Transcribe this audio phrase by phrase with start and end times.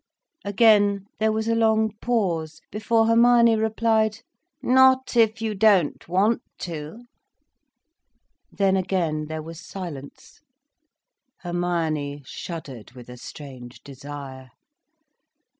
[0.43, 4.21] Again there was a long pause, before Hermione replied:
[4.59, 7.05] "Not if you don't want to."
[8.51, 10.41] Then again there was silence.
[11.41, 14.49] Hermione shuddered with a strange desire.